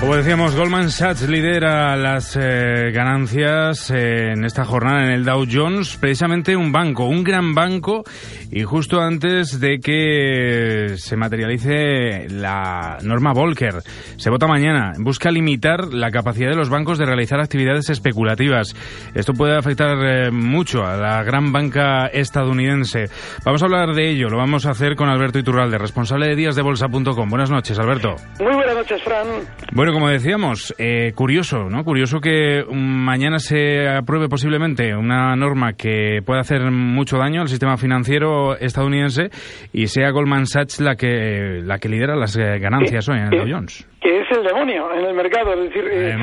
Como 0.00 0.16
decíamos, 0.16 0.56
Goldman 0.56 0.88
Sachs 0.88 1.28
lidera 1.28 1.94
las 1.94 2.34
eh, 2.34 2.90
ganancias 2.90 3.90
eh, 3.90 4.32
en 4.32 4.46
esta 4.46 4.64
jornada 4.64 5.04
en 5.04 5.10
el 5.10 5.26
Dow 5.26 5.44
Jones, 5.48 5.98
precisamente 5.98 6.56
un 6.56 6.72
banco, 6.72 7.04
un 7.04 7.22
gran 7.22 7.54
banco, 7.54 8.02
y 8.50 8.62
justo 8.62 8.98
antes 9.02 9.60
de 9.60 9.78
que 9.78 10.94
se 10.96 11.16
materialice 11.16 12.30
la 12.30 12.96
norma 13.02 13.34
Volcker. 13.34 13.82
Se 14.16 14.30
vota 14.30 14.46
mañana, 14.46 14.94
busca 14.98 15.30
limitar 15.30 15.92
la 15.92 16.10
capacidad 16.10 16.48
de 16.48 16.56
los 16.56 16.70
bancos 16.70 16.96
de 16.96 17.04
realizar 17.04 17.38
actividades 17.38 17.90
especulativas. 17.90 18.74
Esto 19.14 19.34
puede 19.34 19.58
afectar 19.58 19.98
eh, 20.02 20.30
mucho 20.30 20.82
a 20.82 20.96
la 20.96 21.22
gran 21.24 21.52
banca 21.52 22.06
estadounidense. 22.06 23.04
Vamos 23.44 23.62
a 23.62 23.66
hablar 23.66 23.92
de 23.94 24.08
ello, 24.08 24.30
lo 24.30 24.38
vamos 24.38 24.64
a 24.64 24.70
hacer 24.70 24.96
con 24.96 25.10
Alberto 25.10 25.38
Iturralde, 25.38 25.76
responsable 25.76 26.28
de 26.28 26.36
díasdebolsa.com. 26.36 27.28
Buenas 27.28 27.50
noches, 27.50 27.78
Alberto. 27.78 28.16
Muy 28.40 28.54
buenas 28.54 28.76
noches, 28.76 29.02
Fran. 29.02 29.26
Bueno, 29.74 29.89
como 29.92 30.08
decíamos, 30.08 30.74
eh, 30.78 31.12
curioso, 31.14 31.68
¿no? 31.68 31.84
Curioso 31.84 32.20
que 32.20 32.64
mañana 32.70 33.38
se 33.38 33.88
apruebe 33.88 34.28
posiblemente 34.28 34.94
una 34.94 35.34
norma 35.36 35.74
que 35.74 36.20
pueda 36.24 36.40
hacer 36.40 36.62
mucho 36.70 37.18
daño 37.18 37.42
al 37.42 37.48
sistema 37.48 37.76
financiero 37.76 38.56
estadounidense 38.56 39.30
y 39.72 39.86
sea 39.86 40.10
Goldman 40.10 40.46
Sachs 40.46 40.80
la 40.80 40.96
que 40.96 41.60
la 41.62 41.78
que 41.78 41.88
lidera 41.88 42.16
las 42.16 42.36
eh, 42.36 42.58
ganancias 42.58 43.08
hoy 43.08 43.18
en 43.18 43.24
el 43.24 43.30
Dow 43.30 43.48
Jones. 43.48 43.88
Que 44.00 44.20
es 44.20 44.30
el 44.30 44.44
demonio 44.44 44.92
en 44.94 45.04
el 45.04 45.14
mercado, 45.14 45.54
es 45.54 45.72
decir, 45.72 45.84
eh, 45.90 46.16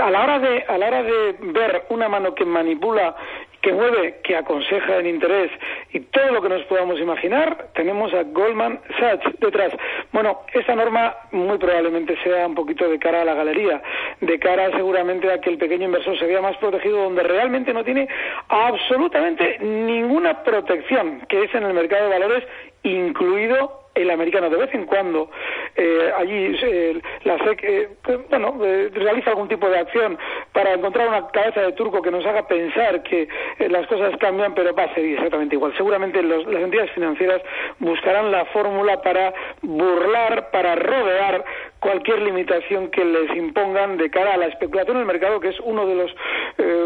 a 0.00 0.10
la 0.10 0.22
hora 0.22 0.38
de 0.38 0.62
a 0.68 0.78
la 0.78 0.86
hora 0.86 1.02
de 1.02 1.34
ver 1.52 1.82
una 1.90 2.08
mano 2.08 2.34
que 2.34 2.44
manipula 2.44 3.14
que 3.62 3.72
mueve, 3.72 4.20
que 4.24 4.36
aconseja 4.36 4.98
en 4.98 5.06
interés 5.06 5.50
y 5.92 6.00
todo 6.00 6.32
lo 6.32 6.42
que 6.42 6.48
nos 6.48 6.62
podamos 6.64 6.98
imaginar, 6.98 7.68
tenemos 7.74 8.12
a 8.14 8.22
Goldman 8.22 8.80
Sachs 8.98 9.38
detrás. 9.40 9.72
Bueno, 10.12 10.40
esta 10.52 10.74
norma 10.74 11.14
muy 11.32 11.58
probablemente 11.58 12.16
sea 12.22 12.46
un 12.46 12.54
poquito 12.54 12.88
de 12.88 12.98
cara 12.98 13.22
a 13.22 13.24
la 13.24 13.34
galería, 13.34 13.82
de 14.20 14.38
cara 14.38 14.70
seguramente 14.70 15.30
a 15.30 15.40
que 15.40 15.50
el 15.50 15.58
pequeño 15.58 15.86
inversor 15.86 16.18
se 16.18 16.26
vea 16.26 16.40
más 16.40 16.56
protegido 16.56 17.02
donde 17.04 17.22
realmente 17.22 17.72
no 17.74 17.84
tiene 17.84 18.08
absolutamente 18.48 19.58
ninguna 19.60 20.42
protección, 20.42 21.20
que 21.28 21.44
es 21.44 21.54
en 21.54 21.64
el 21.64 21.74
mercado 21.74 22.04
de 22.04 22.18
valores, 22.18 22.44
incluido 22.82 23.82
el 23.94 24.10
americano. 24.10 24.48
De 24.48 24.56
vez 24.56 24.72
en 24.74 24.86
cuando 24.86 25.30
eh, 25.76 26.12
allí 26.16 26.56
eh, 26.62 27.00
la 27.24 27.38
SEC 27.38 27.62
eh, 27.62 27.88
bueno 28.30 28.58
realiza 28.92 29.30
algún 29.30 29.48
tipo 29.48 29.68
de 29.68 29.78
acción 29.78 30.18
para 30.52 30.74
encontrar 30.74 31.08
una 31.08 31.28
cabeza 31.28 31.60
de 31.60 31.72
turco 31.72 32.00
que 32.00 32.10
nos 32.10 32.24
haga 32.24 32.46
pensar 32.46 33.02
que 33.02 33.28
las 33.68 33.86
cosas 33.86 34.16
cambian 34.18 34.54
pero 34.54 34.74
va 34.74 34.84
a 34.84 34.94
ser 34.94 35.04
exactamente 35.04 35.56
igual. 35.56 35.74
Seguramente 35.76 36.22
las 36.22 36.46
entidades 36.46 36.90
financieras 36.92 37.42
buscarán 37.78 38.30
la 38.30 38.44
fórmula 38.46 39.00
para 39.02 39.32
burlar 39.60 40.50
para 40.50 40.74
rodear 40.74 41.44
cualquier 41.78 42.22
limitación 42.22 42.90
que 42.90 43.04
les 43.04 43.36
impongan 43.36 43.96
de 43.96 44.10
cara 44.10 44.34
a 44.34 44.36
la 44.36 44.46
especulación 44.46 44.96
en 44.96 45.00
el 45.02 45.06
mercado 45.06 45.40
que 45.40 45.48
es 45.48 45.60
uno 45.60 45.86
de 45.86 45.94
los 45.94 46.14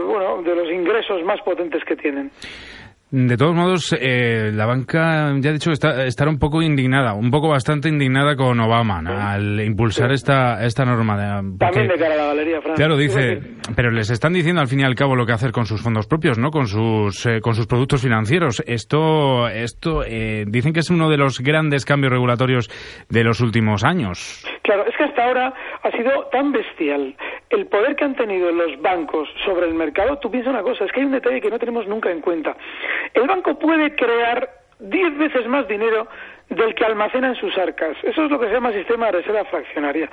bueno 0.06 0.42
de 0.42 0.55
los 0.56 0.70
ingresos 0.70 1.22
más 1.24 1.41
potentes 1.42 1.84
que 1.84 1.97
tienen 1.97 2.30
de 3.11 3.37
todos 3.37 3.55
modos, 3.55 3.97
eh, 4.01 4.51
la 4.53 4.67
banca 4.67 5.33
ya 5.39 5.51
ha 5.51 5.53
dicho 5.53 5.71
está, 5.71 6.05
estará 6.07 6.29
un 6.29 6.41
poco 6.41 6.61
indignada, 6.61 7.15
un 7.15 7.31
poco 7.31 7.48
bastante 7.48 7.89
indignada 7.89 8.35
con 8.35 8.59
Obama 8.59 9.01
al 9.33 9.61
impulsar 9.61 10.11
esta, 10.11 10.65
esta 10.65 10.85
norma. 10.85 11.17
También 11.59 11.87
de 11.87 11.95
cara 11.95 12.15
a 12.15 12.17
la 12.17 12.27
galería, 12.27 12.61
Fran. 12.61 12.75
Claro, 12.75 12.97
dice, 12.97 13.41
pero 13.77 13.93
les 13.93 14.11
están 14.11 14.33
diciendo 14.33 14.61
al 14.61 14.67
fin 14.67 14.81
y 14.81 14.85
al 14.85 14.97
cabo 14.97 15.15
lo 15.15 15.25
que 15.25 15.33
hacer 15.33 15.53
con 15.53 15.67
sus 15.67 15.83
fondos 15.83 16.09
propios, 16.09 16.37
¿no? 16.37 16.51
Con 16.51 16.67
sus, 16.67 17.25
eh, 17.27 17.41
con 17.41 17.55
sus 17.55 17.69
productos 17.69 18.03
financieros. 18.03 18.61
Esto, 18.67 19.48
esto 19.48 20.03
eh, 20.05 20.45
dicen 20.48 20.73
que 20.73 20.81
es 20.81 20.91
uno 20.91 21.09
de 21.09 21.17
los 21.17 21.39
grandes 21.39 21.85
cambios 21.85 22.13
regulatorios 22.13 22.69
de 23.09 23.23
los 23.23 23.41
últimos 23.41 23.85
años. 23.85 24.45
Claro, 24.63 24.85
es 24.85 24.97
que 24.97 25.05
hasta 25.05 25.25
ahora 25.25 25.55
ha 25.85 25.91
sido 25.93 26.11
tan 26.33 26.51
bestial 26.51 27.15
el 27.50 27.66
poder 27.66 27.97
que 27.97 28.05
han 28.05 28.16
tenido 28.16 28.50
los 28.52 28.80
bancos 28.80 29.28
sobre 29.44 29.66
el 29.66 29.75
mercado. 29.75 30.19
Tú 30.19 30.30
piensas 30.30 30.52
una 30.52 30.62
cosa, 30.62 30.84
es 30.84 30.92
que 30.92 31.00
hay 31.00 31.06
un 31.06 31.12
detalle 31.12 31.41
que 31.41 31.50
no 31.50 31.58
tenemos 31.58 31.86
nunca 31.86 32.11
en 32.11 32.20
cuenta. 32.20 32.56
El 33.14 33.27
banco 33.27 33.58
puede 33.58 33.95
crear 33.95 34.51
diez 34.79 35.17
veces 35.17 35.46
más 35.46 35.67
dinero 35.68 36.06
del 36.48 36.74
que 36.74 36.85
almacena 36.85 37.29
en 37.29 37.35
sus 37.36 37.56
arcas. 37.58 37.96
Eso 38.02 38.24
es 38.24 38.30
lo 38.30 38.39
que 38.39 38.46
se 38.46 38.52
llama 38.52 38.73
sistema 38.73 39.06
de 39.06 39.12
reserva 39.12 39.45
fraccionaria. 39.46 40.08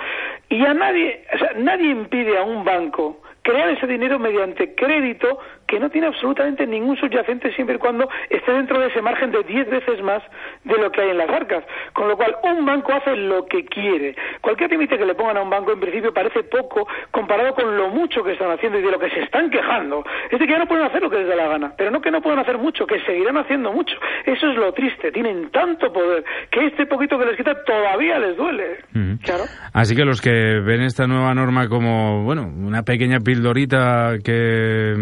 Y 0.49 0.65
a 0.65 0.73
nadie, 0.73 1.25
o 1.33 1.37
sea, 1.37 1.51
nadie 1.57 1.89
impide 1.89 2.37
a 2.37 2.43
un 2.43 2.63
banco 2.63 3.21
crear 3.41 3.69
ese 3.69 3.87
dinero 3.87 4.17
mediante 4.19 4.73
crédito 4.73 5.39
que 5.67 5.79
no 5.79 5.89
tiene 5.89 6.07
absolutamente 6.07 6.65
ningún 6.67 6.97
subyacente 6.97 7.53
siempre 7.53 7.75
y 7.75 7.79
cuando 7.79 8.07
esté 8.29 8.51
dentro 8.51 8.79
de 8.79 8.87
ese 8.87 9.01
margen 9.01 9.31
de 9.31 9.43
10 9.43 9.69
veces 9.69 10.01
más 10.03 10.21
de 10.63 10.77
lo 10.77 10.91
que 10.91 11.01
hay 11.01 11.09
en 11.09 11.17
las 11.17 11.29
arcas. 11.29 11.63
Con 11.93 12.07
lo 12.07 12.15
cual, 12.15 12.35
un 12.43 12.65
banco 12.65 12.93
hace 12.93 13.15
lo 13.15 13.45
que 13.45 13.65
quiere. 13.65 14.15
Cualquier 14.41 14.71
límite 14.71 14.97
que 14.97 15.05
le 15.05 15.15
pongan 15.15 15.37
a 15.37 15.41
un 15.41 15.49
banco, 15.49 15.71
en 15.71 15.79
principio, 15.79 16.13
parece 16.13 16.43
poco 16.43 16.87
comparado 17.11 17.53
con 17.53 17.77
lo 17.77 17.89
mucho 17.89 18.23
que 18.23 18.33
están 18.33 18.51
haciendo 18.51 18.79
y 18.79 18.81
de 18.81 18.91
lo 18.91 18.99
que 18.99 19.09
se 19.09 19.21
están 19.21 19.49
quejando. 19.49 20.03
Es 20.29 20.39
de 20.39 20.45
que 20.45 20.51
ya 20.51 20.59
no 20.59 20.67
pueden 20.67 20.85
hacer 20.85 21.01
lo 21.01 21.09
que 21.09 21.17
les 21.17 21.27
da 21.27 21.35
la 21.35 21.47
gana, 21.47 21.73
pero 21.77 21.91
no 21.91 22.01
que 22.01 22.11
no 22.11 22.21
puedan 22.21 22.39
hacer 22.39 22.57
mucho, 22.57 22.85
que 22.85 22.99
seguirán 23.01 23.37
haciendo 23.37 23.71
mucho. 23.71 23.95
Eso 24.25 24.49
es 24.49 24.57
lo 24.57 24.71
triste. 24.73 25.11
Tienen 25.11 25.49
tanto 25.51 25.91
poder 25.91 26.23
que 26.51 26.67
este 26.67 26.85
poquito 26.85 27.17
que 27.17 27.25
les 27.25 27.37
quita 27.37 27.55
todavía 27.63 28.19
les 28.19 28.35
duele. 28.37 28.77
Claro. 29.23 29.43
Así 29.73 29.95
que 29.95 30.03
los 30.03 30.21
que 30.21 30.31
ven 30.31 30.81
esta 30.81 31.07
nueva 31.07 31.33
norma 31.33 31.67
como, 31.67 32.23
bueno, 32.23 32.43
una 32.43 32.83
pequeña 32.83 33.19
pildorita 33.19 34.17
que 34.23 34.93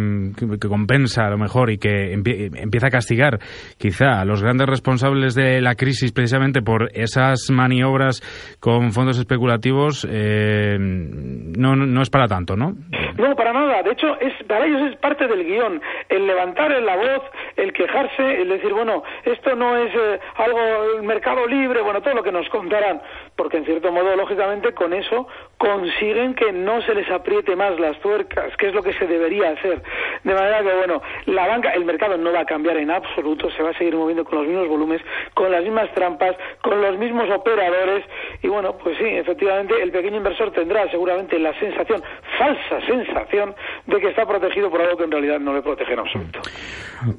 que 0.60 0.61
compensa 0.68 1.26
a 1.26 1.30
lo 1.30 1.38
mejor 1.38 1.72
y 1.72 1.78
que 1.78 2.14
empieza 2.14 2.88
a 2.88 2.92
castigar 2.92 3.40
quizá 3.78 4.20
a 4.20 4.26
los 4.26 4.42
grandes 4.42 4.68
responsables 4.68 5.36
de 5.36 5.62
la 5.62 5.76
crisis 5.76 6.12
precisamente 6.12 6.62
por 6.62 6.90
esas 6.94 7.50
maniobras 7.52 8.22
con 8.60 8.92
fondos 8.92 9.18
especulativos, 9.20 10.08
eh, 10.10 10.78
no, 10.80 11.76
no 11.76 12.02
es 12.02 12.10
para 12.10 12.28
tanto, 12.28 12.56
¿no? 12.56 12.76
No, 13.18 13.36
para 13.36 13.54
nada. 13.54 13.84
De 13.84 13.92
hecho, 13.92 14.20
es, 14.20 14.34
para 14.48 14.66
ellos 14.66 14.82
es 14.92 14.98
parte 14.98 15.28
del 15.28 15.46
guion. 15.46 15.82
El 16.10 16.26
levantar 16.26 16.72
la 16.82 16.96
voz, 16.96 17.24
el 17.56 17.74
quejarse, 17.74 18.42
el 18.42 18.50
decir, 18.50 18.74
bueno, 18.74 19.04
esto 19.26 19.56
no 19.56 19.78
es 19.78 19.94
eh, 19.94 20.20
algo, 20.38 20.60
el 20.98 21.04
mercado 21.04 21.46
libre, 21.48 21.82
bueno, 21.82 22.02
todo 22.02 22.16
lo 22.16 22.24
que 22.24 22.32
nos 22.32 22.48
contarán. 22.50 23.02
Porque, 23.36 23.58
en 23.58 23.66
cierto 23.66 23.92
modo, 23.92 24.16
lógicamente, 24.16 24.74
con 24.74 24.94
eso 24.94 25.28
consiguen 25.62 26.34
que 26.34 26.52
no 26.52 26.82
se 26.82 26.96
les 26.96 27.08
apriete 27.12 27.56
más 27.56 27.80
las 27.80 27.96
tuercas, 28.00 28.58
que 28.58 28.70
es 28.70 28.74
lo 28.74 28.82
que 28.82 28.94
se 28.94 29.06
debería 29.06 29.52
hacer. 29.52 29.84
De 30.24 30.34
manera 30.34 30.64
que, 30.64 30.74
bueno, 30.74 31.04
la 31.28 31.48
banca, 31.48 31.70
el 31.70 31.86
mercado 31.86 32.18
no 32.18 32.34
va 32.34 32.40
a 32.40 32.46
cambiar 32.46 32.78
en 32.78 32.90
absoluto, 32.90 33.52
se 33.52 33.62
va 33.62 33.70
a 33.70 33.78
seguir 33.78 33.96
moviendo 33.96 34.26
con 34.26 34.40
los 34.40 34.48
mismos 34.48 34.68
volúmenes, 34.68 35.06
con 35.36 35.52
las 35.52 35.62
mismas 35.64 35.94
trampas, 35.94 36.36
con 36.64 36.82
los 36.82 36.98
mismos 36.98 37.30
operadores. 37.30 38.04
Y, 38.42 38.48
bueno, 38.48 38.76
pues 38.82 38.98
sí, 38.98 39.06
efectivamente, 39.06 39.74
el 39.82 39.92
pequeño 39.92 40.18
inversor 40.18 40.52
tendrá 40.52 40.90
seguramente 40.90 41.38
la 41.40 41.58
sensación, 41.60 42.02
falsa 42.38 42.86
sensación, 42.86 43.54
de 43.88 44.00
que 44.00 44.10
está 44.10 44.26
protegido 44.26 44.70
por 44.70 44.82
algo 44.82 44.98
que 44.98 45.04
en 45.06 45.12
realidad 45.12 45.40
no 45.40 45.54
le 45.54 45.62
protege 45.62 45.94
en 45.94 46.00
absoluto. 46.00 46.40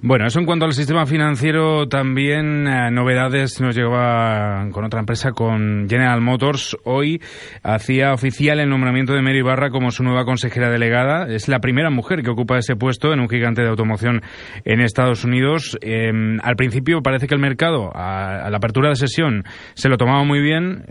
Bueno, 0.01 0.27
eso 0.27 0.39
en 0.39 0.47
cuanto 0.47 0.65
al 0.65 0.73
sistema 0.73 1.07
financiero, 1.07 1.89
también 1.89 2.67
eh, 2.67 2.91
novedades 2.91 3.61
nos 3.61 3.75
llegaba 3.75 4.69
con 4.71 4.85
otra 4.85 5.01
empresa, 5.01 5.33
con 5.33 5.87
General 5.89 6.21
Motors. 6.21 6.77
Hoy 6.85 7.21
hacía 7.63 8.13
oficial 8.13 8.61
el 8.61 8.69
nombramiento 8.69 9.13
de 9.13 9.23
Mary 9.23 9.43
Barra 9.43 9.71
como 9.71 9.91
su 9.91 10.05
nueva 10.05 10.25
consejera 10.25 10.71
delegada. 10.71 11.27
Es 11.27 11.49
la 11.49 11.59
primera 11.59 11.91
mujer 11.91 12.23
que 12.23 12.31
ocupa 12.31 12.59
ese 12.59 12.77
puesto 12.77 13.13
en 13.13 13.21
un 13.21 13.29
gigante 13.29 13.63
de 13.63 13.69
automoción 13.69 14.23
en 14.65 14.81
Estados 14.81 15.25
Unidos. 15.25 15.77
Em, 15.81 16.39
al 16.43 16.57
principio 16.57 17.03
parece 17.03 17.27
que 17.27 17.35
el 17.35 17.41
mercado, 17.41 17.91
a, 17.95 18.49
la 18.51 18.57
apertura 18.57 18.91
de 18.91 18.97
sesión, 18.97 19.45
se 19.75 19.89
lo 19.89 19.97
tomaba 19.97 20.25
muy 20.25 20.41
bien, 20.41 20.85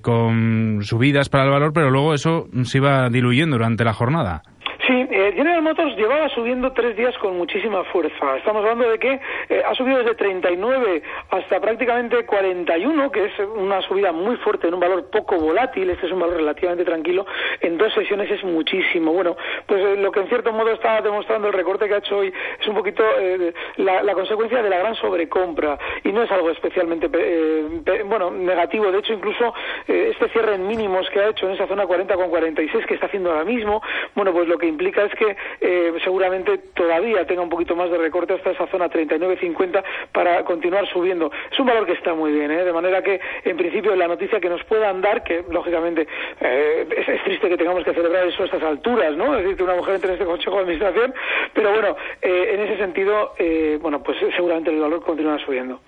con 0.00 0.80
subidas 0.82 1.28
para 1.28 1.44
el 1.44 1.50
valor, 1.50 1.72
pero 1.72 1.90
luego 1.90 2.14
eso 2.14 2.46
se 2.64 2.78
iba 2.78 3.08
diluyendo 3.10 3.56
durante 3.56 3.84
la 3.84 3.92
jornada. 3.92 4.42
Eh, 5.60 5.62
General 5.62 5.62
Motors 5.62 5.96
llevaba 5.96 6.28
subiendo 6.30 6.72
tres 6.72 6.96
días 6.96 7.16
con 7.18 7.36
muchísima 7.36 7.84
fuerza. 7.84 8.36
Estamos 8.36 8.62
hablando 8.62 8.88
de 8.88 8.98
que 8.98 9.20
eh, 9.48 9.62
ha 9.66 9.74
subido 9.74 9.98
desde 9.98 10.14
39 10.14 11.02
hasta 11.30 11.60
prácticamente 11.60 12.24
41, 12.24 13.10
que 13.10 13.26
es 13.26 13.32
una 13.56 13.80
subida 13.82 14.12
muy 14.12 14.36
fuerte 14.36 14.68
en 14.68 14.74
un 14.74 14.80
valor 14.80 15.10
poco 15.10 15.36
volátil. 15.38 15.90
Este 15.90 16.06
es 16.06 16.12
un 16.12 16.20
valor 16.20 16.36
relativamente 16.36 16.84
tranquilo. 16.84 17.26
En 17.60 17.76
dos 17.78 17.92
sesiones 17.92 18.30
es 18.30 18.42
muchísimo. 18.44 19.12
Bueno, 19.12 19.36
pues 19.66 19.80
eh, 19.80 19.96
lo 19.96 20.10
que 20.10 20.20
en 20.20 20.28
cierto 20.28 20.52
modo 20.52 20.70
está 20.70 21.00
demostrando 21.00 21.48
el 21.48 21.52
recorte 21.52 21.88
que 21.88 21.94
ha 21.94 21.98
hecho 21.98 22.18
hoy 22.18 22.32
es 22.60 22.66
un 22.66 22.74
poquito 22.74 23.02
la, 23.76 24.02
la, 24.02 24.14
consecuencia 24.14 24.62
de 24.62 24.70
la 24.70 24.78
gran 24.78 24.94
sobrecompra 24.94 25.78
y 26.04 26.12
no 26.12 26.22
es 26.22 26.30
algo 26.30 26.50
especialmente 26.50 27.08
bueno 28.04 28.30
negativo. 28.30 28.90
De 28.90 28.98
hecho, 28.98 29.12
incluso 29.12 29.54
este 29.86 30.28
cierre 30.30 30.54
en 30.54 30.66
mínimos 30.66 31.08
que 31.10 31.20
ha 31.20 31.28
hecho 31.28 31.46
en 31.46 31.52
esa 31.52 31.66
zona 31.66 31.86
40 31.86 32.14
con 32.14 32.30
46 32.30 32.86
que 32.86 32.94
está 32.94 33.06
haciendo 33.06 33.30
ahora 33.30 33.44
mismo, 33.44 33.82
bueno, 34.14 34.32
pues 34.32 34.48
lo 34.48 34.58
que 34.58 34.66
implica 34.66 35.04
es 35.04 35.14
que 35.14 35.36
eh, 35.60 35.92
seguramente 36.04 36.58
todavía 36.74 37.26
tenga 37.26 37.42
un 37.42 37.48
poquito 37.48 37.76
más 37.76 37.90
de 37.90 37.98
recorte 37.98 38.34
hasta 38.34 38.50
esa 38.50 38.66
zona 38.68 38.88
39.50 38.88 39.82
para 40.12 40.44
continuar 40.44 40.86
subiendo. 40.88 41.30
Es 41.50 41.58
un 41.58 41.66
valor 41.66 41.86
que 41.86 41.92
está 41.92 42.14
muy 42.14 42.32
bien, 42.32 42.50
¿eh? 42.50 42.64
de 42.64 42.72
manera 42.72 43.02
que 43.02 43.20
en 43.44 43.56
principio 43.56 43.94
la 43.96 44.08
noticia 44.08 44.40
que 44.40 44.48
nos 44.48 44.62
puedan 44.64 45.00
dar, 45.00 45.22
que 45.22 45.44
lógicamente 45.50 46.06
eh, 46.40 46.86
es, 46.96 47.24
triste 47.24 47.48
que 47.48 47.56
tengamos 47.56 47.84
que 47.84 47.92
celebrar 47.92 48.26
eso 48.26 48.42
a 48.42 48.46
estas 48.46 48.62
alturas, 48.62 49.16
¿no? 49.16 49.36
Es 49.36 49.42
decir, 49.42 49.56
que 49.56 49.62
una 49.64 49.74
mujer 49.74 49.94
entre 49.94 50.10
en 50.10 50.14
este 50.14 50.26
Consejo 50.26 50.56
de 50.56 50.62
Administración, 50.62 51.14
pero 51.52 51.72
bueno, 51.72 51.96
eh, 52.22 52.50
en 52.54 52.60
ese 52.60 52.76
sentido, 52.78 53.34
bueno, 53.80 54.02
pues 54.02 54.18
seguramente 54.36 54.70
el 54.70 54.80
valor 54.80 55.02
continuará 55.02 55.42
subiendo. 55.44 55.80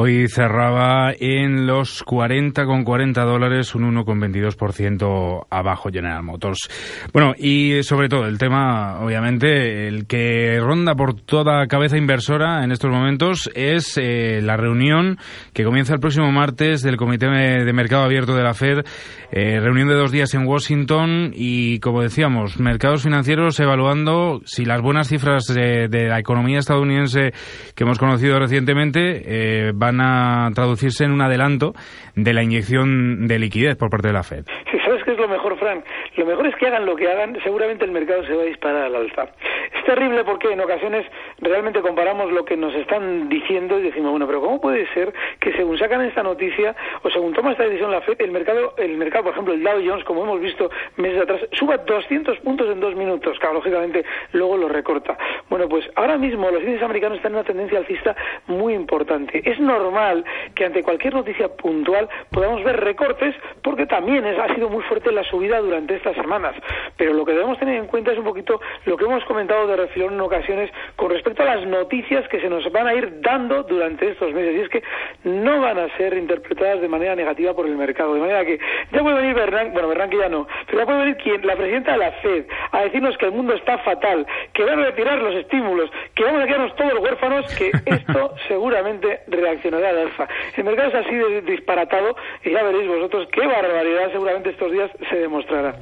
Hoy 0.00 0.28
cerraba 0.28 1.12
en 1.18 1.66
los 1.66 2.04
40 2.04 2.66
con 2.66 2.84
40 2.84 3.20
dólares, 3.24 3.74
un 3.74 3.92
1,22% 3.96 5.46
abajo 5.50 5.88
General 5.90 6.22
Motors. 6.22 6.70
Bueno, 7.12 7.34
y 7.36 7.82
sobre 7.82 8.08
todo 8.08 8.26
el 8.26 8.38
tema, 8.38 9.00
obviamente, 9.00 9.88
el 9.88 10.06
que 10.06 10.60
ronda 10.60 10.94
por 10.94 11.20
toda 11.20 11.66
cabeza 11.66 11.98
inversora 11.98 12.62
en 12.62 12.70
estos 12.70 12.92
momentos 12.92 13.50
es 13.56 13.98
eh, 13.98 14.40
la 14.40 14.56
reunión 14.56 15.18
que 15.52 15.64
comienza 15.64 15.94
el 15.94 16.00
próximo 16.00 16.30
martes 16.30 16.82
del 16.82 16.96
Comité 16.96 17.26
de 17.26 17.72
Mercado 17.72 18.04
Abierto 18.04 18.36
de 18.36 18.44
la 18.44 18.54
Fed, 18.54 18.84
eh, 19.32 19.58
reunión 19.58 19.88
de 19.88 19.94
dos 19.94 20.12
días 20.12 20.32
en 20.32 20.46
Washington 20.46 21.32
y, 21.34 21.80
como 21.80 22.02
decíamos, 22.02 22.60
mercados 22.60 23.02
financieros 23.02 23.58
evaluando 23.58 24.42
si 24.44 24.64
las 24.64 24.80
buenas 24.80 25.08
cifras 25.08 25.46
de, 25.46 25.88
la 25.88 26.20
economía 26.20 26.60
estadounidense 26.60 27.32
que 27.74 27.82
hemos 27.82 27.98
conocido 27.98 28.38
recientemente 28.38 29.22
eh, 29.24 29.72
van 29.74 29.87
van 29.88 30.00
a 30.00 30.50
traducirse 30.54 31.04
en 31.04 31.12
un 31.12 31.22
adelanto 31.22 31.72
de 32.14 32.32
la 32.34 32.42
inyección 32.42 33.26
de 33.26 33.38
liquidez 33.38 33.76
por 33.76 33.88
parte 33.90 34.08
de 34.08 34.14
la 34.14 34.22
Fed. 34.22 34.44
Sí, 34.70 34.78
¿sabes 34.84 35.02
qué 35.04 35.12
es 35.12 35.18
lo 35.18 35.28
mejor, 35.28 35.58
Frank? 35.58 35.84
Lo 36.18 36.26
mejor 36.26 36.48
es 36.48 36.56
que 36.56 36.66
hagan 36.66 36.84
lo 36.84 36.96
que 36.96 37.08
hagan, 37.08 37.38
seguramente 37.44 37.84
el 37.84 37.92
mercado 37.92 38.24
se 38.24 38.34
va 38.34 38.42
a 38.42 38.46
disparar 38.46 38.82
al 38.82 38.96
alza. 38.96 39.28
Es 39.76 39.84
terrible 39.84 40.24
porque 40.24 40.52
en 40.52 40.60
ocasiones 40.60 41.06
realmente 41.38 41.80
comparamos 41.80 42.32
lo 42.32 42.44
que 42.44 42.56
nos 42.56 42.74
están 42.74 43.28
diciendo 43.28 43.78
y 43.78 43.82
decimos, 43.82 44.10
bueno, 44.10 44.26
pero 44.26 44.40
¿cómo 44.40 44.60
puede 44.60 44.86
ser 44.94 45.12
que 45.38 45.52
según 45.52 45.78
sacan 45.78 46.00
esta 46.02 46.24
noticia 46.24 46.74
o 47.02 47.10
según 47.10 47.32
toma 47.34 47.52
esta 47.52 47.62
decisión 47.62 47.92
la 47.92 48.00
Fed, 48.00 48.20
el 48.20 48.32
mercado, 48.32 48.74
el 48.78 48.96
mercado, 48.96 49.24
por 49.24 49.32
ejemplo, 49.32 49.54
el 49.54 49.62
Dow 49.62 49.80
Jones, 49.86 50.04
como 50.04 50.24
hemos 50.24 50.40
visto 50.40 50.70
meses 50.96 51.22
atrás, 51.22 51.40
suba 51.52 51.76
200 51.78 52.38
puntos 52.40 52.68
en 52.68 52.80
dos 52.80 52.96
minutos? 52.96 53.38
Claro, 53.38 53.54
lógicamente 53.54 54.04
luego 54.32 54.56
lo 54.56 54.68
recorta. 54.68 55.16
Bueno, 55.48 55.68
pues 55.68 55.88
ahora 55.94 56.18
mismo 56.18 56.50
los 56.50 56.62
índices 56.62 56.82
americanos 56.82 57.18
están 57.18 57.32
en 57.32 57.38
una 57.38 57.46
tendencia 57.46 57.78
alcista 57.78 58.16
muy 58.48 58.74
importante. 58.74 59.40
Es 59.48 59.60
normal 59.60 60.24
que 60.56 60.64
ante 60.64 60.82
cualquier 60.82 61.14
noticia 61.14 61.48
puntual 61.48 62.08
podamos 62.32 62.64
ver 62.64 62.80
recortes 62.80 63.36
porque 63.62 63.86
también 63.86 64.24
ha 64.26 64.54
sido 64.54 64.68
muy 64.68 64.82
fuerte 64.82 65.12
la 65.12 65.22
subida 65.24 65.60
durante 65.60 65.96
estas 66.08 66.22
semanas. 66.22 66.54
Pero 66.96 67.12
lo 67.12 67.24
que 67.24 67.32
debemos 67.32 67.58
tener 67.58 67.76
en 67.76 67.86
cuenta 67.86 68.12
es 68.12 68.18
un 68.18 68.24
poquito 68.24 68.60
lo 68.84 68.96
que 68.96 69.04
hemos 69.04 69.24
comentado 69.24 69.66
de 69.66 69.76
refilón 69.76 70.14
en 70.14 70.20
ocasiones 70.20 70.70
con 70.96 71.10
respecto 71.10 71.42
a 71.42 71.56
las 71.56 71.66
noticias 71.66 72.26
que 72.28 72.40
se 72.40 72.48
nos 72.48 72.70
van 72.72 72.86
a 72.86 72.94
ir 72.94 73.20
dando 73.20 73.62
durante 73.62 74.10
estos 74.10 74.32
meses. 74.32 74.56
Y 74.56 74.60
es 74.60 74.68
que 74.68 74.82
no 75.24 75.60
van 75.60 75.78
a 75.78 75.96
ser 75.96 76.16
interpretadas 76.16 76.80
de 76.80 76.88
manera 76.88 77.14
negativa 77.14 77.54
por 77.54 77.66
el 77.66 77.76
mercado. 77.76 78.14
De 78.14 78.20
manera 78.20 78.44
que 78.44 78.58
ya 78.92 79.02
puede 79.02 79.16
venir 79.16 79.34
Bernanke, 79.34 79.72
bueno, 79.72 79.88
Bernanke 79.88 80.16
ya 80.18 80.28
no, 80.28 80.46
pero 80.66 80.78
ya 80.78 80.86
puede 80.86 80.98
venir 81.00 81.16
quien, 81.16 81.46
la 81.46 81.56
presidenta 81.56 81.92
de 81.92 81.98
la 81.98 82.12
FED 82.12 82.44
a 82.72 82.82
decirnos 82.82 83.16
que 83.18 83.26
el 83.26 83.32
mundo 83.32 83.54
está 83.54 83.78
fatal, 83.78 84.26
que 84.52 84.64
van 84.64 84.80
a 84.80 84.86
retirar 84.86 85.18
los 85.18 85.34
estímulos, 85.34 85.90
que 86.14 86.24
vamos 86.24 86.42
a 86.42 86.46
quedarnos 86.46 86.74
todos 86.76 86.98
huérfanos, 86.98 87.54
que 87.54 87.70
esto 87.86 88.34
seguramente 88.48 89.20
reaccionará 89.28 89.90
al 89.90 89.98
alfa. 89.98 90.28
El 90.56 90.64
mercado 90.64 90.88
es 90.88 90.94
así 90.94 91.14
de 91.14 91.42
disparatado 91.42 92.16
y 92.44 92.50
ya 92.50 92.62
veréis 92.62 92.88
vosotros 92.88 93.28
qué 93.32 93.46
barbaridad 93.46 94.12
seguramente 94.12 94.50
estos 94.50 94.72
días 94.72 94.90
se 95.10 95.16
demostrará. 95.16 95.74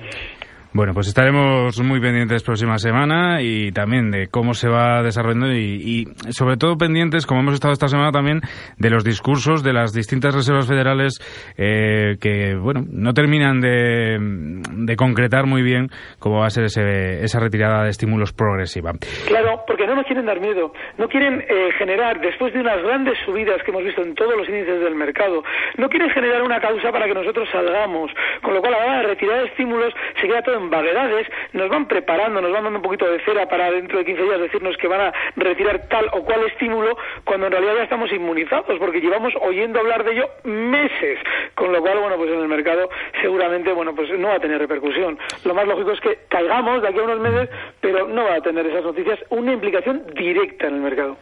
Bueno, 0.77 0.93
pues 0.93 1.09
estaremos 1.09 1.81
muy 1.81 2.01
pendientes 2.03 2.43
próxima 2.43 2.77
semana 2.77 3.41
y 3.41 3.73
también 3.73 4.11
de 4.11 4.29
cómo 4.29 4.53
se 4.53 4.69
va 4.69 5.03
desarrollando 5.03 5.51
y, 5.51 6.05
sobre 6.29 6.59
todo 6.59 6.77
pendientes, 6.77 7.25
como 7.25 7.41
hemos 7.41 7.55
estado 7.55 7.73
esta 7.73 7.89
semana 7.89 8.13
también, 8.13 8.43
de 8.77 8.91
los 8.91 9.03
discursos 9.03 9.65
de 9.65 9.73
las 9.73 9.95
distintas 9.95 10.35
reservas 10.35 10.69
federales 10.69 11.15
eh, 11.57 12.17
que, 12.21 12.57
bueno, 12.57 12.85
no 12.91 13.15
terminan 13.15 13.63
de, 13.63 14.97
concretar 14.99 15.47
muy 15.47 15.63
bien 15.63 15.89
cómo 16.19 16.41
va 16.41 16.47
a 16.49 16.51
ser 16.51 16.65
esa 16.65 17.41
retirada 17.41 17.85
de 17.85 17.89
estímulos 17.89 18.35
progresiva. 18.35 18.93
Claro, 19.29 19.65
porque 19.67 19.87
no 19.87 19.95
nos 19.95 20.05
quieren 20.05 20.27
dar 20.27 20.41
miedo, 20.41 20.75
no 20.99 21.09
quieren 21.09 21.41
eh, 21.41 21.71
generar, 21.79 22.21
después 22.21 22.53
de 22.53 22.61
unas 22.61 22.83
grandes 22.83 23.17
subidas 23.25 23.63
que 23.65 23.71
hemos 23.71 23.83
visto 23.83 24.03
en 24.03 24.15
todos 24.15 24.37
los 24.37 24.47
índices 24.47 24.79
del 24.81 24.95
mercado, 24.95 25.43
no 25.79 25.89
quieren 25.89 26.11
generar 26.11 26.43
una 26.43 26.61
causa 26.61 26.93
para 26.93 27.07
que 27.07 27.15
nosotros 27.15 27.49
salgamos, 27.51 28.11
con 28.43 28.53
lo 28.53 28.61
cual 28.61 28.75
a 28.75 28.79
la 28.79 28.99
hora 28.99 29.09
de 29.09 29.45
estímulos 29.47 29.95
se 30.21 30.27
queda 30.27 30.43
todo 30.43 30.59
en 30.59 30.66
vaguedades, 30.71 31.27
nos 31.53 31.69
van 31.69 31.87
preparando, 31.87 32.41
nos 32.41 32.53
van 32.53 32.65
dando 32.65 32.79
un 32.79 32.83
poquito 32.83 33.11
de 33.11 33.21
cera 33.25 33.47
para 33.47 33.71
dentro 33.71 33.99
de 33.99 34.05
15 34.05 34.23
días 34.23 34.41
decirnos 34.41 34.77
que 34.77 34.89
van 34.89 35.01
a 35.01 35.13
retirar 35.37 35.89
tal 35.89 36.07
o 36.13 36.25
cual 36.25 36.45
estímulo, 36.47 36.97
cuando 37.25 37.47
en 37.47 37.53
realidad 37.53 37.75
ya 37.77 37.83
estamos 37.85 38.13
inmunizados, 38.13 38.79
porque 38.79 39.01
llevamos 39.01 39.33
oyendo 39.41 39.81
hablar 39.81 40.05
de 40.05 40.13
ello 40.13 40.29
meses, 40.45 41.19
con 41.55 41.73
lo 41.73 41.81
cual, 41.81 41.99
bueno, 41.99 42.17
pues 42.17 42.31
en 42.31 42.41
el 42.41 42.49
mercado 42.49 42.89
seguramente, 43.21 43.73
bueno, 43.73 43.95
pues 43.95 44.09
no 44.19 44.29
va 44.29 44.35
a 44.37 44.41
tener 44.41 44.59
repercusión. 44.59 45.19
Lo 45.45 45.55
más 45.55 45.67
lógico 45.67 45.93
es 45.93 46.01
que 46.01 46.19
caigamos 46.29 46.83
de 46.83 46.89
aquí 46.89 46.99
a 46.99 47.03
unos 47.03 47.21
meses, 47.21 47.51
pero 47.81 48.07
no 48.09 48.25
va 48.25 48.37
a 48.37 48.41
tener 48.41 48.67
esas 48.67 48.85
noticias 48.85 49.19
una 49.31 49.53
implicación 49.53 50.05
directa 50.15 50.69
en 50.69 50.75
el 50.75 50.81
mercado. 50.81 51.17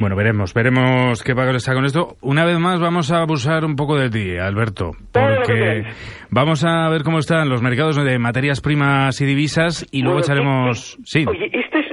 Bueno, 0.00 0.16
veremos, 0.16 0.52
veremos 0.54 1.22
qué 1.22 1.34
pago 1.34 1.50
está 1.50 1.74
con 1.74 1.84
esto. 1.84 2.16
Una 2.22 2.44
vez 2.44 2.58
más 2.58 2.80
vamos 2.80 3.12
a 3.12 3.20
abusar 3.20 3.64
un 3.64 3.76
poco 3.76 3.96
de 3.96 4.10
ti, 4.10 4.36
Alberto, 4.36 4.90
porque 5.12 5.84
vamos 6.30 6.64
a 6.64 6.88
ver 6.88 7.02
cómo 7.02 7.18
están 7.18 7.48
los 7.48 7.62
mercados 7.62 8.02
de 8.02 8.18
materias 8.18 8.60
primas 8.60 8.81
y 9.20 9.24
divisas 9.24 9.86
y 9.90 10.02
luego 10.02 10.20
echaremos... 10.20 10.98
Sí. 11.04 11.24
Oye, 11.28 11.50
este 11.52 11.80
es 11.80 11.86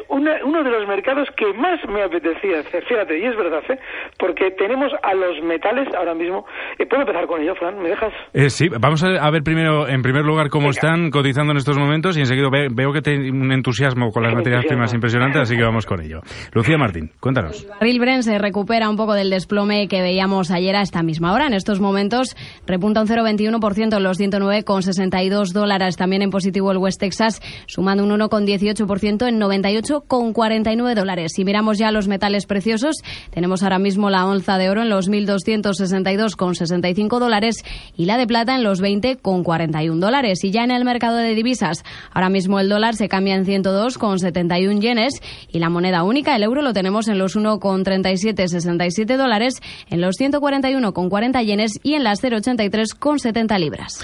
uno 0.60 0.70
de 0.70 0.78
los 0.78 0.88
mercados 0.88 1.28
que 1.38 1.54
más 1.54 1.80
me 1.88 2.04
apetecía 2.04 2.60
hacer, 2.60 2.84
fíjate, 2.86 3.20
y 3.20 3.26
es 3.26 3.36
verdad, 3.36 3.64
¿eh? 3.70 3.80
porque 4.18 4.52
tenemos 4.52 4.92
a 5.02 5.14
los 5.14 5.42
metales 5.44 5.88
ahora 5.96 6.14
mismo. 6.14 6.46
Eh, 6.78 6.86
¿Puedo 6.86 7.02
empezar 7.02 7.28
con 7.28 7.42
ello, 7.42 7.56
Fran? 7.56 7.80
¿Me 7.82 7.90
dejas? 7.90 8.14
Eh, 8.34 8.50
sí, 8.50 8.68
vamos 8.70 9.04
a 9.04 9.30
ver 9.32 9.44
primero, 9.44 9.88
en 9.88 10.02
primer 10.02 10.24
lugar, 10.24 10.50
cómo 10.50 10.70
están 10.70 11.12
cotizando 11.12 11.52
en 11.52 11.58
estos 11.58 11.78
momentos 11.78 12.18
y 12.18 12.22
enseguida 12.22 12.50
veo 12.72 12.92
que 12.92 13.02
tiene 13.02 13.32
un 13.32 13.52
entusiasmo 13.52 14.12
con 14.12 14.24
las 14.24 14.34
materias 14.34 14.66
primas 14.66 14.94
impresionante, 14.94 15.40
así 15.40 15.56
que 15.56 15.64
vamos 15.64 15.86
con 15.86 16.02
ello. 16.02 16.22
Lucía 16.54 16.78
Martín, 16.78 17.12
cuéntanos. 17.20 17.64
El 17.64 17.70
barril 17.70 18.00
Brent 18.00 18.24
se 18.24 18.38
recupera 18.38 18.90
un 18.90 18.98
poco 18.98 19.14
del 19.14 19.30
desplome 19.30 19.88
que 19.88 20.02
veíamos 20.02 20.52
ayer 20.52 20.76
a 20.76 20.82
esta 20.82 21.04
misma 21.04 21.34
hora. 21.34 21.48
En 21.48 21.54
estos 21.54 21.80
momentos 21.80 22.36
repunta 22.66 23.02
un 23.02 23.08
0,21% 23.08 23.98
en 23.98 24.04
los 24.04 24.20
109,62 24.20 25.54
dólares. 25.54 25.96
También 25.98 26.22
en 26.22 26.30
positivo 26.30 26.72
el 26.72 26.78
West 26.78 27.00
Texas, 27.00 27.42
sumando 27.68 28.04
un 28.04 28.12
1,18% 28.12 29.28
en 29.28 29.40
98 29.40 30.04
con 30.08 30.34
49 30.50 30.96
dólares. 30.96 31.34
Si 31.36 31.46
miramos 31.46 31.78
ya 31.78 31.92
los 31.92 32.08
metales 32.08 32.48
preciosos, 32.48 33.04
tenemos 33.30 33.62
ahora 33.62 33.78
mismo 33.78 34.10
la 34.10 34.26
onza 34.26 34.58
de 34.58 34.72
oro 34.72 34.82
en 34.82 34.90
los 34.90 35.08
1.262,65 35.08 37.20
dólares 37.20 37.58
y 37.96 38.06
la 38.06 38.18
de 38.18 38.26
plata 38.26 38.56
en 38.56 38.64
los 38.64 38.82
20,41 38.82 40.00
dólares. 40.00 40.44
Y 40.44 40.50
ya 40.50 40.64
en 40.64 40.72
el 40.72 40.86
mercado 40.86 41.18
de 41.18 41.36
divisas, 41.36 41.86
ahora 42.12 42.30
mismo 42.30 42.60
el 42.60 42.68
dólar 42.68 42.96
se 42.96 43.08
cambia 43.08 43.36
en 43.36 43.46
102,71 43.46 44.82
yenes 44.82 45.22
y 45.52 45.60
la 45.60 45.70
moneda 45.70 46.02
única, 46.02 46.36
el 46.36 46.42
euro, 46.42 46.64
lo 46.64 46.74
tenemos 46.74 47.08
en 47.10 47.20
los 47.20 47.38
1,3767 47.38 49.18
dólares, 49.18 49.62
en 49.92 50.02
los 50.02 50.16
141,40 50.20 51.46
yenes 51.46 51.80
y 51.84 51.94
en 51.94 52.04
las 52.04 52.24
0,83,70 52.24 53.60
libras. 53.60 54.04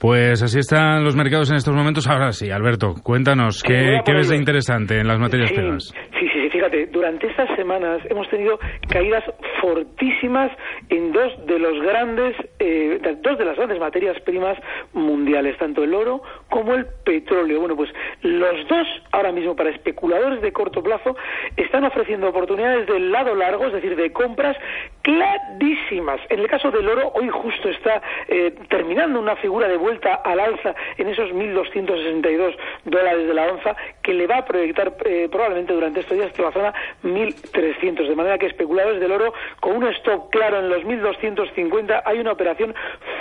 Pues 0.00 0.42
así 0.42 0.58
están 0.58 1.04
los 1.04 1.14
mercados 1.14 1.50
en 1.50 1.56
estos 1.56 1.74
momentos. 1.74 2.08
Ahora 2.08 2.32
sí, 2.32 2.50
Alberto, 2.50 2.94
cuéntanos, 3.02 3.62
¿qué, 3.62 3.98
¿qué 4.02 4.14
ves 4.14 4.30
de 4.30 4.36
interesante 4.36 4.98
en 4.98 5.06
las 5.06 5.18
materias 5.18 5.52
primas? 5.52 5.92
Sí, 6.18 6.26
sí, 6.32 6.40
sí, 6.40 6.48
fíjate, 6.48 6.86
durante 6.86 7.26
estas 7.26 7.54
semanas 7.54 8.00
hemos 8.08 8.26
tenido 8.30 8.58
caídas 8.88 9.22
fortísimas 9.60 10.50
en 10.88 11.12
dos 11.12 11.46
de 11.46 11.58
los 11.58 11.82
grandes, 11.82 12.34
eh, 12.58 12.98
dos 13.22 13.36
de 13.36 13.44
las 13.44 13.56
grandes 13.56 13.78
materias 13.78 14.16
primas 14.22 14.56
mundiales, 14.94 15.58
tanto 15.58 15.84
el 15.84 15.92
oro 15.92 16.22
como 16.50 16.74
el 16.74 16.86
petróleo. 17.04 17.60
Bueno, 17.60 17.76
pues 17.76 17.90
los 18.22 18.68
dos 18.68 18.86
ahora 19.12 19.32
mismo 19.32 19.56
para 19.56 19.70
especuladores 19.70 20.42
de 20.42 20.52
corto 20.52 20.82
plazo 20.82 21.16
están 21.56 21.84
ofreciendo 21.84 22.28
oportunidades 22.28 22.86
del 22.86 23.10
lado 23.10 23.34
largo, 23.34 23.66
es 23.66 23.72
decir, 23.72 23.96
de 23.96 24.12
compras 24.12 24.56
clarísimas. 25.02 26.20
En 26.28 26.40
el 26.40 26.48
caso 26.48 26.70
del 26.70 26.88
oro, 26.88 27.12
hoy 27.14 27.28
justo 27.28 27.68
está 27.70 28.02
eh, 28.28 28.54
terminando 28.68 29.18
una 29.18 29.36
figura 29.36 29.68
de 29.68 29.76
vuelta 29.76 30.14
al 30.14 30.40
alza 30.40 30.74
en 30.98 31.08
esos 31.08 31.30
1.262 31.30 32.56
dólares 32.84 33.26
de 33.26 33.34
la 33.34 33.44
onza 33.44 33.76
que 34.02 34.12
le 34.12 34.26
va 34.26 34.38
a 34.38 34.44
proyectar 34.44 34.94
eh, 35.04 35.28
probablemente 35.30 35.72
durante 35.72 36.00
estos 36.00 36.16
días 36.16 36.30
hasta 36.30 36.42
la 36.42 36.52
zona 36.52 36.74
1.300. 37.04 38.08
De 38.08 38.16
manera 38.16 38.38
que 38.38 38.46
especuladores 38.46 39.00
del 39.00 39.12
oro 39.12 39.32
con 39.60 39.76
un 39.76 39.86
stop 39.94 40.30
claro 40.30 40.58
en 40.58 40.68
los 40.68 40.82
1.250 40.82 42.02
hay 42.04 42.18
una 42.18 42.32
operación 42.32 42.74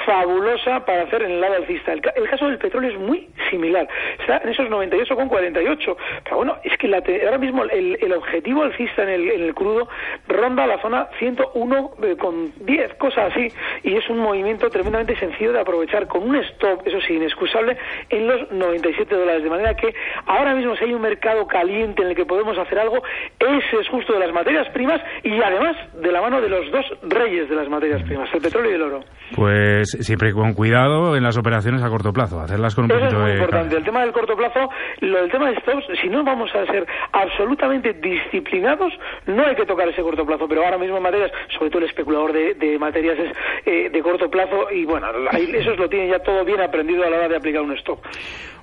fabulosa 0.10 0.84
para 0.86 1.04
hacer 1.04 1.22
en 1.22 1.32
el 1.34 1.42
lado 1.42 1.56
alcista. 1.56 1.94
El, 1.94 2.02
caso 2.02 2.48
del 2.48 2.58
petróleo 2.58 2.90
es 2.90 2.98
muy 2.98 3.28
similar, 3.52 3.88
está 4.20 4.38
en 4.44 4.50
esos 4.50 4.68
98,48. 4.68 5.98
Pero 6.24 6.38
bueno, 6.38 6.58
es 6.64 6.76
que 6.78 6.88
ahora 7.26 7.38
mismo 7.38 7.64
el, 7.66 8.14
objetivo 8.14 8.64
alcista 8.64 9.04
en 9.04 9.10
el, 9.10 9.54
crudo 9.54 9.88
ronda 10.28 10.66
la 10.66 10.82
zona 10.82 11.08
101 11.20 11.92
eh, 12.02 12.16
con 12.18 12.52
10, 12.66 12.96
cosas 12.96 13.32
así, 13.32 13.48
y 13.84 13.96
es 13.96 14.10
un 14.10 14.18
movimiento 14.18 14.70
tremendamente 14.70 15.16
sencillo 15.16 15.54
de 15.54 15.60
aprovechar 15.60 16.08
con 16.08 16.24
un 16.28 16.38
stop, 16.38 16.88
eso 16.88 17.00
sí, 17.02 17.14
inexcusable, 17.14 17.78
en 18.10 18.28
los 18.28 18.52
97 18.52 19.14
dólares. 19.14 19.44
De 19.44 19.50
manera 19.50 19.76
que 19.76 19.94
ahora 20.26 20.56
mismo 20.56 20.76
si 20.76 20.86
hay 20.86 20.94
un 20.94 21.02
mercado 21.02 21.46
caliente 21.46 22.02
en 22.02 22.10
el 22.10 22.16
que 22.16 22.26
podemos 22.26 22.58
hacer 22.58 22.80
algo, 22.80 23.04
ese 23.40 23.80
es 23.80 23.88
justo 23.90 24.14
de 24.14 24.20
las 24.20 24.34
materias 24.34 24.68
primas 24.70 25.02
y 25.24 25.40
además 25.40 25.76
de 25.94 26.12
la 26.12 26.22
mano 26.22 26.42
de 26.42 26.50
los 26.50 26.72
dos 26.72 26.86
reyes 27.04 27.48
de 27.48 27.56
las 27.56 27.70
materias 27.70 28.02
primas, 28.04 28.30
el 28.34 28.42
petróleo 28.42 28.72
y 28.72 28.74
el 28.74 28.82
oro. 28.82 29.04
Pues 29.36 29.99
siempre 30.00 30.34
con 30.34 30.54
cuidado 30.54 31.16
en 31.16 31.24
las 31.24 31.38
operaciones 31.38 31.84
a 31.84 31.90
corto 31.90 32.14
plazo, 32.14 32.40
hacerlas 32.40 32.76
con 32.76 32.86
un 32.86 32.92
Eso 32.92 33.00
poquito 33.00 33.18
es 33.18 33.24
muy 33.24 33.32
importante. 33.34 33.78
El 33.78 33.84
tema 33.84 34.02
del 34.02 34.12
corto 34.12 34.36
plazo, 34.36 34.70
lo 35.02 35.22
del 35.22 35.32
tema 35.32 35.50
de 35.50 35.60
stops, 35.60 35.86
si 36.02 36.10
no 36.10 36.24
vamos 36.24 36.50
a 36.56 36.66
ser 36.66 36.86
absolutamente 37.12 37.94
disciplinados, 37.94 38.94
no 39.26 39.46
hay 39.46 39.56
que 39.56 39.66
tocar 39.66 39.88
ese 39.90 40.02
corto 40.02 40.26
plazo. 40.26 40.48
Pero 40.48 40.64
ahora 40.64 40.78
mismo 40.78 40.98
en 40.98 41.04
materias, 41.04 41.32
sobre 41.58 41.70
todo 41.70 41.80
el 41.84 41.90
especulador 41.90 42.34
de, 42.34 42.80
materias 42.80 43.18
es 43.20 43.32
eh, 43.66 43.90
de 43.90 44.02
corto 44.02 44.30
plazo 44.30 44.72
y 44.72 44.86
bueno, 44.86 45.08
eso 45.32 45.76
lo 45.76 45.90
tiene 45.90 46.10
ya 46.10 46.20
todo 46.20 46.46
bien 46.46 46.62
aprendido 46.62 47.04
a 47.04 47.10
la 47.10 47.18
hora 47.18 47.28
de 47.28 47.36
aplicar 47.36 47.62
un 47.62 47.76
stop. 47.78 48.00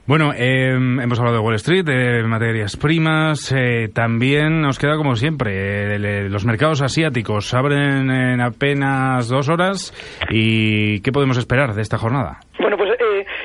Bueno, 0.07 0.33
eh, 0.37 0.71
hemos 0.71 1.19
hablado 1.19 1.39
de 1.39 1.43
Wall 1.43 1.57
Street, 1.57 1.85
de 1.85 2.23
materias 2.23 2.77
primas. 2.77 3.51
Eh, 3.51 3.89
también 3.93 4.61
nos 4.61 4.79
queda, 4.79 4.97
como 4.97 5.17
siempre, 5.17 5.97
eh, 5.97 6.29
los 6.29 6.45
mercados 6.45 6.81
asiáticos 6.81 7.53
abren 7.53 8.09
en 8.09 8.41
apenas 8.41 9.27
dos 9.27 9.49
horas. 9.49 9.93
¿Y 10.31 11.01
qué 11.01 11.11
podemos 11.11 11.26
esperar 11.39 11.75
de 11.75 11.83
esta 11.83 11.99
jornada? 11.99 12.41
Bueno, 12.59 12.77
pues 12.77 12.91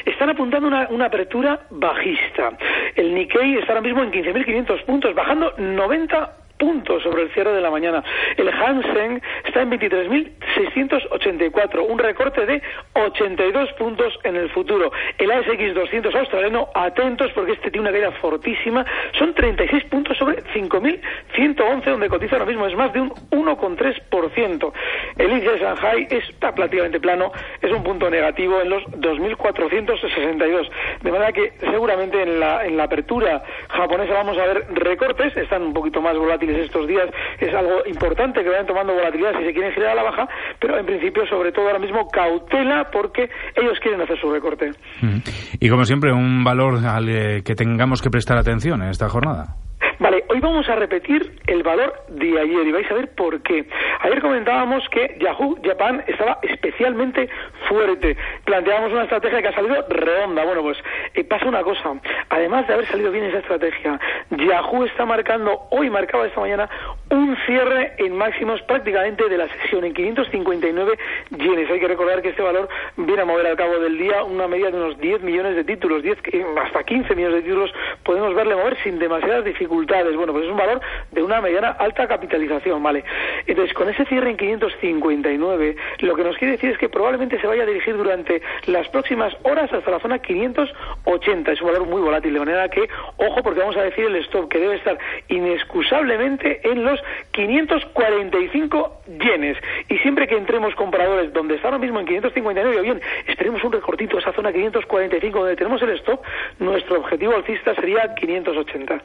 están 0.06 0.30
apuntando 0.30 0.68
una, 0.68 0.88
una, 0.90 1.06
apertura 1.06 1.62
bajista. 1.72 2.52
El 2.96 3.14
Nikkei 3.16 3.58
está 3.58 3.74
ahora 3.74 3.82
mismo 3.82 4.04
en 4.04 4.12
15.500 4.12 4.86
puntos, 4.86 5.16
bajando 5.16 5.54
90 5.58 6.38
puntos 6.62 7.02
sobre 7.02 7.24
el 7.24 7.32
cierre 7.32 7.54
de 7.54 7.60
la 7.60 7.72
mañana. 7.72 8.04
El 8.38 8.48
Hansen 8.48 9.20
está 9.44 9.64
en 9.64 9.72
23.684, 9.72 11.84
un 11.90 11.98
recorte 11.98 12.46
de 12.46 12.62
82 12.94 13.74
puntos 13.74 14.14
en 14.24 14.36
el 14.36 14.48
futuro. 14.52 14.92
El 15.18 15.32
ASX 15.32 15.74
200 15.74 16.14
australiano, 16.14 16.70
atentos 16.76 17.32
porque 17.34 17.54
este 17.54 17.72
tiene 17.72 17.90
una 17.90 17.98
caída 17.98 18.12
fortísima, 18.22 18.86
son 19.18 19.34
36 19.34 19.86
puntos 19.86 20.16
sobre 20.20 20.44
5.111, 20.54 21.84
donde 21.84 22.10
cotiza 22.10 22.36
ahora 22.36 22.46
mismo, 22.46 22.68
es 22.68 22.76
más 22.76 22.94
de 22.94 23.02
un 23.02 23.10
1,3%. 23.10 24.72
El 25.18 25.32
índice 25.32 25.54
de 25.54 25.58
Shanghai 25.58 26.08
está 26.12 26.54
prácticamente 26.54 27.00
plano, 27.00 27.32
es 27.60 27.72
un 27.72 27.82
punto 27.82 28.08
negativo 28.08 28.62
en 28.62 28.70
los 28.70 28.84
2.462. 28.84 30.70
De 31.02 31.12
manera 31.12 31.32
que 31.32 31.54
seguramente 31.60 32.22
en 32.22 32.40
la, 32.40 32.68
en 32.68 32.78
la 32.78 32.84
apertura 32.84 33.42
japonesa 33.68 34.14
vamos 34.14 34.38
a 34.38 34.46
ver 34.46 34.68
recortes, 34.76 35.36
están 35.36 35.64
un 35.64 35.74
poquito 35.74 36.02
más 36.02 36.16
volátiles 36.16 36.51
estos 36.58 36.88
días 36.88 37.10
es 37.40 37.54
algo 37.54 37.86
importante 37.86 38.44
que 38.44 38.50
vayan 38.50 38.66
tomando 38.66 38.94
volatilidad 38.94 39.38
si 39.38 39.46
se 39.46 39.54
quieren 39.54 39.74
girar 39.74 39.92
a 39.92 39.96
la 39.96 40.04
baja, 40.04 40.28
pero 40.60 40.78
en 40.78 40.86
principio, 40.86 41.26
sobre 41.28 41.52
todo 41.52 41.68
ahora 41.68 41.80
mismo, 41.80 42.08
cautela 42.10 42.90
porque 42.92 43.30
ellos 43.56 43.80
quieren 43.82 44.02
hacer 44.02 44.20
su 44.20 44.32
recorte. 44.32 44.72
Mm. 45.02 45.20
Y 45.60 45.70
como 45.70 45.86
siempre, 45.86 46.12
un 46.12 46.44
valor 46.44 46.86
al 46.86 47.10
eh, 47.10 47.42
que 47.44 47.56
tengamos 47.56 48.02
que 48.02 48.10
prestar 48.10 48.38
atención 48.38 48.82
en 48.82 48.90
esta 48.90 49.10
jornada. 49.10 49.56
Vale, 50.02 50.24
hoy 50.30 50.40
vamos 50.40 50.68
a 50.68 50.74
repetir 50.74 51.32
el 51.46 51.62
valor 51.62 51.94
de 52.10 52.40
ayer 52.40 52.68
y 52.68 52.72
vais 52.72 52.90
a 52.90 52.96
ver 52.96 53.14
por 53.14 53.40
qué. 53.44 53.68
Ayer 54.00 54.20
comentábamos 54.20 54.84
que 54.90 55.16
Yahoo 55.20 55.60
Japan 55.64 56.04
estaba 56.08 56.40
especialmente 56.42 57.30
fuerte. 57.70 58.18
Planteábamos 58.52 58.92
una 58.92 59.04
estrategia 59.04 59.42
que 59.42 59.48
ha 59.48 59.56
salido 59.56 59.86
redonda. 59.88 60.44
Bueno, 60.44 60.62
pues 60.62 60.78
eh, 61.14 61.24
pasa 61.24 61.46
una 61.46 61.64
cosa. 61.64 61.94
Además 62.28 62.68
de 62.68 62.74
haber 62.74 62.86
salido 62.86 63.10
bien 63.10 63.24
esa 63.24 63.38
estrategia, 63.38 63.98
Yahoo 64.30 64.84
está 64.84 65.06
marcando, 65.06 65.68
hoy 65.70 65.90
marcaba 65.90 66.28
esta 66.28 66.42
mañana, 66.42 66.70
un 67.12 67.36
cierre 67.46 67.94
en 67.98 68.16
máximos 68.16 68.62
prácticamente 68.64 69.28
de 69.30 69.38
la 69.38 69.48
sesión, 69.50 69.84
en 69.84 69.94
559 69.94 70.98
yenes. 71.38 71.70
Hay 71.70 71.80
que 71.80 71.88
recordar 71.88 72.22
que 72.22 72.30
este 72.30 72.42
valor 72.42 72.70
viene 72.98 73.22
a 73.22 73.26
mover 73.26 73.48
al 73.48 73.58
cabo 73.58 73.80
del 73.80 73.98
día 73.98 74.24
una 74.24 74.48
media 74.48 74.72
de 74.72 74.78
unos 74.78 74.98
10 75.00 75.22
millones 75.22 75.56
de 75.56 75.64
títulos, 75.64 76.04
10, 76.04 76.18
hasta 76.64 76.84
15 76.84 77.16
millones 77.16 77.38
de 77.38 77.42
títulos 77.44 77.74
podemos 78.04 78.34
verle 78.34 78.56
mover 78.56 78.78
sin 78.84 78.98
demasiadas 78.98 79.44
dificultades 79.44 80.16
bueno, 80.16 80.34
pues 80.34 80.46
es 80.46 80.52
un 80.52 80.58
valor 80.58 80.82
de 81.12 81.22
una 81.24 81.42
mediana 81.42 81.70
alta 81.70 82.08
capitalización, 82.08 82.82
¿vale? 82.82 83.04
Entonces, 83.46 83.74
con 83.74 83.90
ese 83.90 84.06
cierre 84.06 84.30
en 84.30 84.38
559, 84.38 85.76
lo 86.00 86.16
que 86.16 86.24
nos 86.24 86.38
quiere 86.38 86.54
decir 86.54 86.72
es 86.72 86.78
que 86.78 86.90
probablemente 86.90 87.40
se 87.40 87.48
vaya 87.48 87.64
a 87.64 87.66
dirigir 87.66 87.98
durante 87.98 88.42
las 88.68 88.88
próximas 88.90 89.36
horas 89.44 89.72
hasta 89.74 89.92
la 89.92 90.00
zona 90.00 90.20
580. 90.20 91.52
Es 91.52 91.62
un 91.62 91.68
valor 91.68 91.88
muy 91.88 92.02
volátil, 92.02 92.34
de 92.34 92.40
manera 92.40 92.70
que, 92.70 92.88
ojo, 93.18 93.44
porque 93.44 93.60
vamos 93.60 93.78
a 93.78 93.84
decir 93.84 94.06
el 94.06 94.16
stop 94.18 94.50
que 94.50 94.60
debe 94.60 94.76
estar 94.76 94.98
inexcusablemente 95.28 96.62
en 96.64 96.84
los 96.84 97.01
545 97.32 99.02
yenes. 99.20 99.58
Y 99.90 99.98
siempre 100.00 100.28
que 100.28 100.38
entremos 100.38 100.74
compradores 100.76 101.34
donde 101.34 101.56
está 101.56 101.68
ahora 101.68 101.80
mismo 101.80 102.00
en 102.00 102.06
559, 102.06 102.80
o 102.80 102.82
bien, 102.82 103.02
esperemos 103.28 103.64
un 103.64 103.72
recortito 103.72 104.18
a 104.18 104.20
esa 104.20 104.34
zona 104.34 104.52
545 104.52 105.40
donde 105.40 105.56
tenemos 105.56 105.82
el 105.82 105.92
stop, 105.92 106.22
nuestro 106.60 107.00
objetivo 107.00 107.36
alcista 107.36 107.76
sería 107.76 108.14
580. 108.16 109.02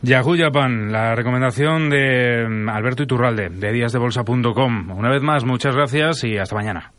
Yahoo 0.00 0.36
Japan, 0.36 0.92
la 0.92 1.16
recomendación 1.16 1.90
de 1.90 2.46
Alberto 2.70 3.02
Iturralde, 3.02 3.48
de 3.50 3.72
díasdebolsa.com. 3.72 4.90
Una 4.96 5.10
vez 5.10 5.22
más, 5.22 5.44
muchas 5.44 5.74
gracias 5.74 6.22
y 6.22 6.38
hasta 6.38 6.54
mañana. 6.54 6.92